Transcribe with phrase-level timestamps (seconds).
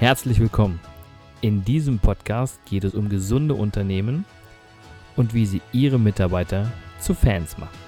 [0.00, 0.80] Herzlich willkommen.
[1.42, 4.24] In diesem Podcast geht es um gesunde Unternehmen
[5.14, 7.78] und wie sie ihre Mitarbeiter zu Fans machen.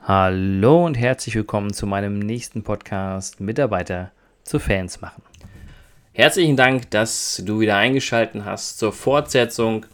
[0.00, 4.10] Hallo und herzlich willkommen zu meinem nächsten Podcast Mitarbeiter
[4.42, 5.22] zu Fans machen.
[6.12, 9.86] Herzlichen Dank, dass du wieder eingeschaltet hast zur Fortsetzung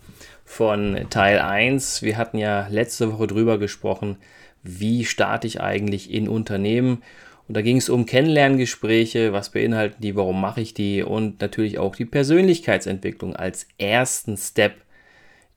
[0.46, 2.00] von Teil 1.
[2.00, 4.17] Wir hatten ja letzte Woche drüber gesprochen,
[4.62, 7.03] wie starte ich eigentlich in Unternehmen
[7.49, 11.79] und da ging es um Kennenlerngespräche, was beinhalten die, warum mache ich die und natürlich
[11.79, 14.75] auch die Persönlichkeitsentwicklung als ersten Step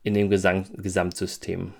[0.03, 1.73] in dem Gesam Gesamtsystem.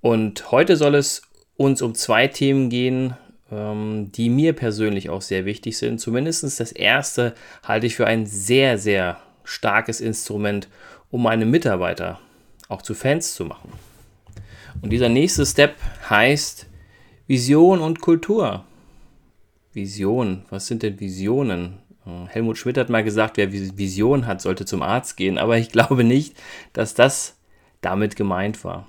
[0.00, 1.22] Und heute soll es
[1.56, 3.14] uns um zwei Themen gehen,
[3.52, 6.00] ähm, die mir persönlich auch sehr wichtig sind.
[6.00, 10.68] Zumindest das erste halte ich für ein sehr, sehr starkes Instrument,
[11.10, 12.20] um meine Mitarbeiter
[12.68, 13.72] auch zu Fans zu machen.
[14.80, 15.74] Und dieser nächste Step
[16.08, 16.66] heißt
[17.26, 18.64] Vision und Kultur.
[19.72, 20.44] Vision.
[20.50, 21.78] Was sind denn Visionen?
[22.06, 25.68] Äh, Helmut Schmidt hat mal gesagt, wer Vision hat, sollte zum Arzt gehen, aber ich
[25.72, 26.36] glaube nicht,
[26.72, 27.36] dass das
[27.80, 28.86] damit gemeint war.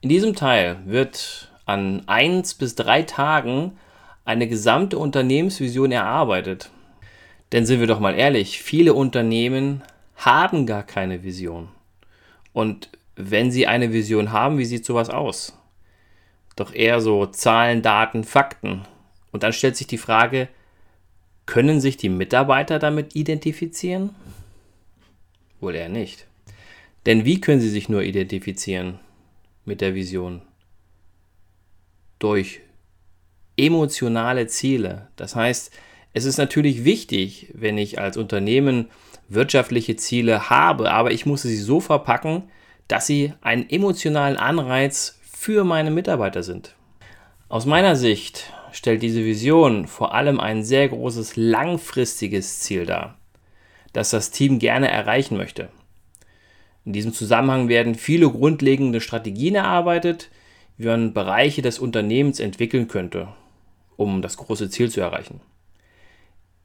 [0.00, 3.78] In diesem Teil wird an eins bis drei Tagen
[4.24, 6.70] eine gesamte Unternehmensvision erarbeitet.
[7.52, 9.82] Denn sind wir doch mal ehrlich, viele Unternehmen
[10.16, 11.68] haben gar keine Vision.
[12.52, 15.58] Und wenn sie eine Vision haben, wie sieht sowas aus?
[16.56, 18.82] Doch eher so Zahlen, Daten, Fakten.
[19.32, 20.48] Und dann stellt sich die Frage,
[21.46, 24.14] können sich die Mitarbeiter damit identifizieren?
[25.60, 26.26] Wohl eher nicht.
[27.06, 29.00] Denn wie können sie sich nur identifizieren
[29.64, 30.42] mit der Vision?
[32.20, 32.60] Durch
[33.56, 35.08] emotionale Ziele.
[35.16, 35.72] Das heißt,
[36.12, 38.88] es ist natürlich wichtig, wenn ich als Unternehmen
[39.28, 42.44] wirtschaftliche Ziele habe, aber ich muss sie so verpacken,
[42.86, 46.74] dass sie einen emotionalen Anreiz für meine Mitarbeiter sind.
[47.48, 53.16] Aus meiner Sicht stellt diese Vision vor allem ein sehr großes langfristiges Ziel dar,
[53.92, 55.68] das das Team gerne erreichen möchte.
[56.84, 60.30] In diesem Zusammenhang werden viele grundlegende Strategien erarbeitet,
[60.76, 63.28] wie man Bereiche des Unternehmens entwickeln könnte,
[63.96, 65.40] um das große Ziel zu erreichen.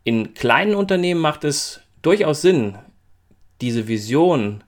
[0.04, 2.78] In kleinen Unternehmen macht es durchaus Sinn,
[3.62, 4.64] diese Vision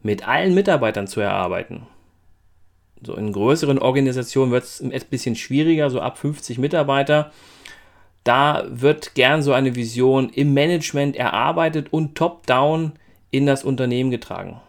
[0.00, 1.86] mit allen Mitarbeitern zu erarbeiten.
[3.02, 7.32] So in größeren Organisationen wird es ein bisschen schwieriger, so ab 50 Mitarbeiter.
[8.24, 12.92] Da wird gern so eine Vision im Management erarbeitet und top-down
[13.30, 14.60] in das Unternehmen getragen.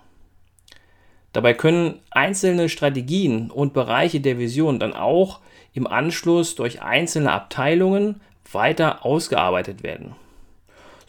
[1.33, 5.39] Dabei können einzelne Strategien und Bereiche der Vision dann auch
[5.73, 8.21] im Anschluss durch einzelne Abteilungen
[8.51, 10.15] weiter ausgearbeitet werden,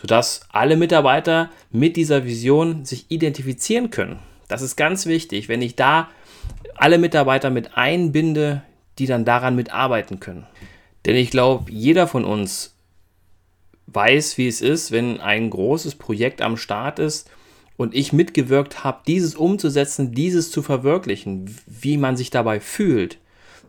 [0.00, 4.18] sodass alle Mitarbeiter mit dieser Vision sich identifizieren können.
[4.48, 5.48] Das ist ganz wichtig.
[5.48, 6.08] Wenn ich da
[6.74, 8.62] alle Mitarbeiter mit einbinde,
[8.98, 10.46] die dann daran mitarbeiten können.
[11.06, 12.74] Denn ich glaube, jeder von uns
[13.86, 17.30] weiß, wie es ist, wenn ein großes Projekt am Start ist
[17.76, 23.18] und ich mitgewirkt habe, dieses umzusetzen, dieses zu verwirklichen, wie man sich dabei fühlt.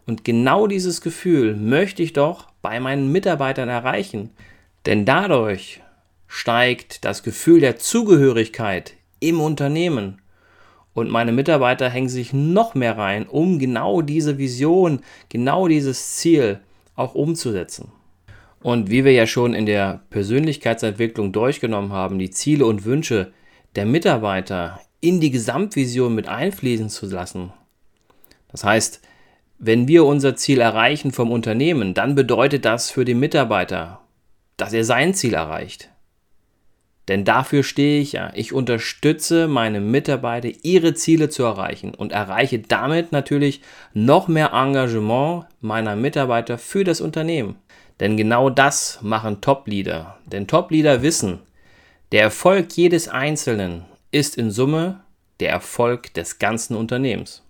[0.06, 4.32] Und genau dieses Gefühl möchte ich doch bei meinen Mitarbeitern erreichen.
[4.86, 5.82] Denn dadurch
[6.28, 10.22] steigt das Gefühl der Zugehörigkeit im Unternehmen
[11.00, 15.00] und meine Mitarbeiter hängen sich noch mehr rein, um genau diese Vision,
[15.30, 16.60] genau dieses Ziel
[16.96, 17.92] auch umzusetzen.
[18.62, 23.32] Und wie wir ja schon in der Persönlichkeitsentwicklung durchgenommen haben, die Ziele und Wünsche
[23.76, 27.54] der Mitarbeiter in die Gesamtvision mit einfließen zu lassen.
[28.52, 29.02] Das heißt,
[29.60, 34.02] wenn wir unser Ziel erreichen vom Unternehmen, dann bedeutet das für den Mitarbeiter,
[34.58, 35.90] dass er sein Ziel erreicht.
[37.10, 38.32] Denn dafür stehe ich ja.
[38.36, 43.62] Ich unterstütze meine Mitarbeiter, ihre Ziele zu erreichen und erreiche damit natürlich
[43.96, 47.56] noch mehr Engagement meiner Mitarbeiter für das Unternehmen.
[48.00, 50.20] Denn genau das machen Top-Leader.
[50.28, 51.40] Denn Top-Leader wissen,
[52.12, 55.02] der Erfolg jedes Einzelnen ist in Summe
[55.40, 57.44] der Erfolg des ganzen Unternehmens.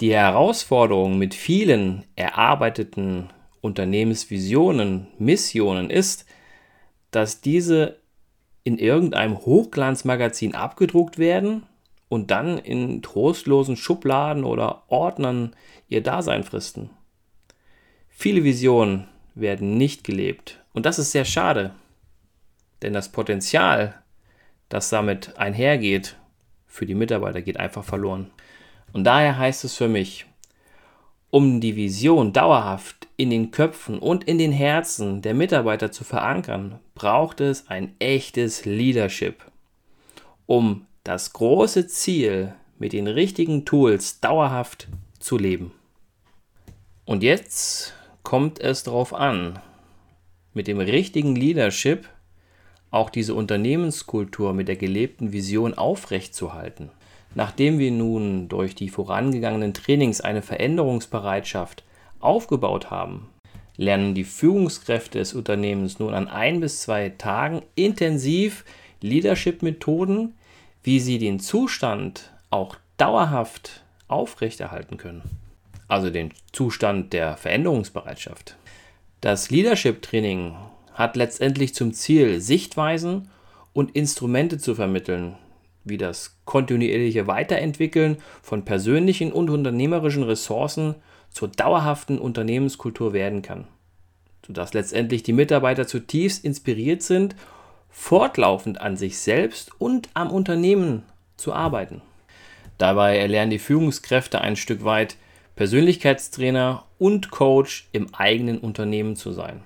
[0.00, 3.28] Die Herausforderung mit vielen erarbeiteten
[3.60, 6.24] Unternehmensvisionen, Missionen ist,
[7.10, 7.98] dass diese
[8.64, 11.64] in irgendeinem Hochglanzmagazin abgedruckt werden
[12.08, 15.54] und dann in trostlosen Schubladen oder Ordnern
[15.88, 16.90] ihr Dasein fristen.
[18.08, 21.74] Viele Visionen werden nicht gelebt und das ist sehr schade,
[22.82, 24.02] denn das Potenzial,
[24.68, 26.16] das damit einhergeht,
[26.66, 28.30] für die Mitarbeiter geht einfach verloren.
[28.92, 30.26] Und daher heißt es für mich,
[31.34, 36.78] um die Vision dauerhaft in den Köpfen und in den Herzen der Mitarbeiter zu verankern,
[36.94, 39.42] braucht es ein echtes Leadership,
[40.46, 44.86] um das große Ziel mit den richtigen Tools dauerhaft
[45.18, 45.72] zu leben.
[47.04, 49.58] Und jetzt kommt es darauf an,
[50.52, 52.08] mit dem richtigen Leadership
[52.92, 56.92] auch diese Unternehmenskultur mit der gelebten Vision aufrechtzuerhalten.
[57.34, 61.84] Nachdem wir nun durch die vorangegangenen Trainings eine Veränderungsbereitschaft
[62.20, 63.28] aufgebaut haben,
[63.76, 68.64] lernen die Führungskräfte des Unternehmens nun an ein bis zwei Tagen intensiv
[69.00, 70.34] Leadership-Methoden,
[70.82, 75.22] wie sie den Zustand auch dauerhaft aufrechterhalten können.
[75.88, 78.56] Also den Zustand der Veränderungsbereitschaft.
[79.20, 80.54] Das Leadership-Training
[80.92, 83.28] hat letztendlich zum Ziel, Sichtweisen
[83.72, 85.34] und Instrumente zu vermitteln,
[85.84, 90.96] wie das kontinuierliche Weiterentwickeln von persönlichen und unternehmerischen Ressourcen
[91.30, 93.66] zur dauerhaften Unternehmenskultur werden kann,
[94.46, 97.36] sodass letztendlich die Mitarbeiter zutiefst inspiriert sind,
[97.90, 101.04] fortlaufend an sich selbst und am Unternehmen
[101.36, 102.02] zu arbeiten.
[102.78, 105.16] Dabei erlernen die Führungskräfte ein Stück weit
[105.54, 109.62] Persönlichkeitstrainer und Coach im eigenen Unternehmen zu sein.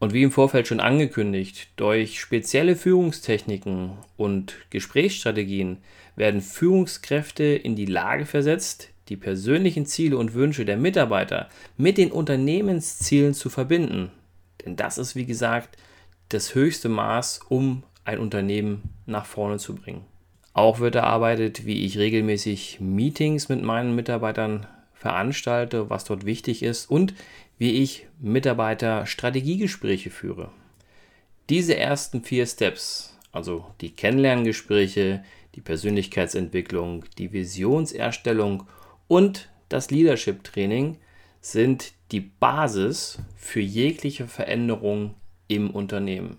[0.00, 5.76] Und wie im Vorfeld schon angekündigt, durch spezielle Führungstechniken und Gesprächsstrategien
[6.16, 12.12] werden Führungskräfte in die Lage versetzt, die persönlichen Ziele und Wünsche der Mitarbeiter mit den
[12.12, 14.10] Unternehmenszielen zu verbinden.
[14.64, 15.76] Denn das ist, wie gesagt,
[16.30, 20.06] das höchste Maß, um ein Unternehmen nach vorne zu bringen.
[20.54, 26.90] Auch wird erarbeitet, wie ich regelmäßig Meetings mit meinen Mitarbeitern veranstalte, was dort wichtig ist
[26.90, 27.14] und
[27.60, 30.50] wie ich Mitarbeiter-Strategiegespräche führe.
[31.50, 35.22] Diese ersten vier Steps, also die Kennenlerngespräche,
[35.54, 38.66] die Persönlichkeitsentwicklung, die Visionserstellung
[39.08, 40.96] und das Leadership-Training,
[41.42, 45.14] sind die Basis für jegliche Veränderung
[45.46, 46.38] im Unternehmen.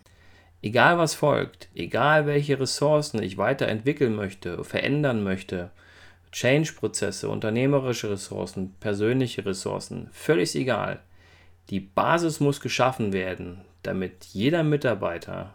[0.64, 5.70] Egal was folgt, egal welche Ressourcen ich weiterentwickeln möchte, verändern möchte,
[6.32, 11.00] Change-Prozesse, unternehmerische Ressourcen, persönliche Ressourcen, völlig egal.
[11.72, 15.54] Die Basis muss geschaffen werden, damit jeder Mitarbeiter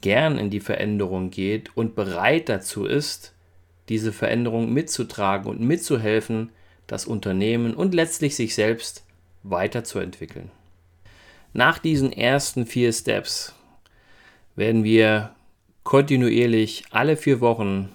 [0.00, 3.32] gern in die Veränderung geht und bereit dazu ist,
[3.88, 6.50] diese Veränderung mitzutragen und mitzuhelfen,
[6.88, 9.06] das Unternehmen und letztlich sich selbst
[9.44, 10.50] weiterzuentwickeln.
[11.52, 13.54] Nach diesen ersten vier Steps
[14.56, 15.36] werden wir
[15.84, 17.90] kontinuierlich alle vier Wochen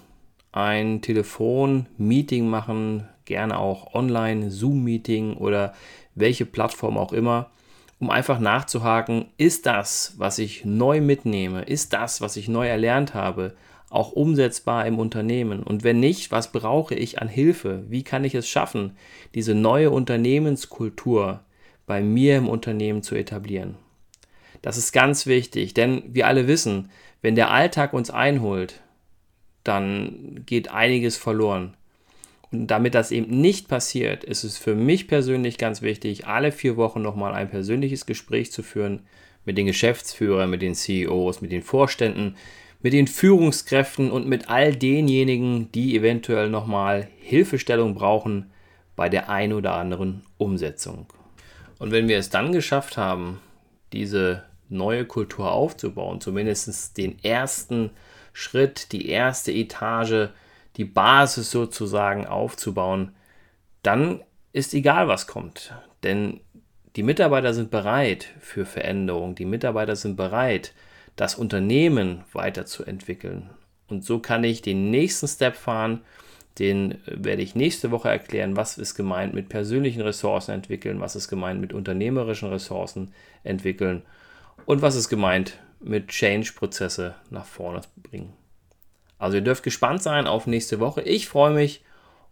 [0.52, 5.74] ein Telefon-Meeting machen, gerne auch online, Zoom-Meeting oder
[6.20, 7.50] welche Plattform auch immer,
[7.98, 13.12] um einfach nachzuhaken, ist das, was ich neu mitnehme, ist das, was ich neu erlernt
[13.14, 13.54] habe,
[13.90, 15.62] auch umsetzbar im Unternehmen?
[15.62, 17.84] Und wenn nicht, was brauche ich an Hilfe?
[17.88, 18.96] Wie kann ich es schaffen,
[19.34, 21.40] diese neue Unternehmenskultur
[21.86, 23.76] bei mir im Unternehmen zu etablieren?
[24.62, 26.90] Das ist ganz wichtig, denn wir alle wissen,
[27.20, 28.80] wenn der Alltag uns einholt,
[29.64, 31.76] dann geht einiges verloren.
[32.52, 36.76] Und damit das eben nicht passiert, ist es für mich persönlich ganz wichtig, alle vier
[36.76, 39.00] Wochen nochmal ein persönliches Gespräch zu führen
[39.44, 42.36] mit den Geschäftsführern, mit den CEOs, mit den Vorständen,
[42.82, 48.50] mit den Führungskräften und mit all denjenigen, die eventuell nochmal Hilfestellung brauchen
[48.96, 51.06] bei der ein oder anderen Umsetzung.
[51.78, 53.40] Und wenn wir es dann geschafft haben,
[53.92, 57.90] diese neue Kultur aufzubauen, zumindest den ersten
[58.32, 60.28] Schritt, die erste Etage,
[60.80, 63.12] die Basis sozusagen aufzubauen,
[63.82, 64.22] dann
[64.54, 65.74] ist egal, was kommt.
[66.02, 66.40] Denn
[66.96, 69.34] die Mitarbeiter sind bereit für Veränderung.
[69.34, 70.72] Die Mitarbeiter sind bereit,
[71.16, 73.50] das Unternehmen weiterzuentwickeln.
[73.88, 76.00] Und so kann ich den nächsten Step fahren.
[76.58, 81.28] Den werde ich nächste Woche erklären, was ist gemeint mit persönlichen Ressourcen entwickeln, was ist
[81.28, 83.12] gemeint mit unternehmerischen Ressourcen
[83.44, 84.00] entwickeln
[84.64, 88.32] und was ist gemeint mit Change-Prozesse nach vorne bringen.
[89.20, 91.02] Also ihr dürft gespannt sein auf nächste Woche.
[91.02, 91.84] Ich freue mich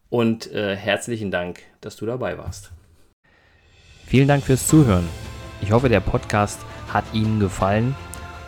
[0.09, 2.73] und äh, herzlichen Dank, dass du dabei warst.
[4.07, 5.07] Vielen Dank fürs Zuhören.
[5.61, 6.59] Ich hoffe, der Podcast
[6.91, 7.95] hat Ihnen gefallen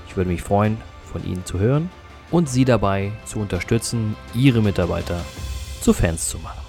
[0.08, 0.78] Ich würde mich freuen,
[1.12, 1.90] von Ihnen zu hören
[2.32, 5.22] und Sie dabei zu unterstützen, Ihre Mitarbeiter
[5.82, 6.65] zu Fans zu machen.